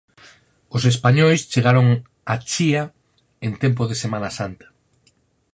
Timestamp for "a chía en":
2.33-3.51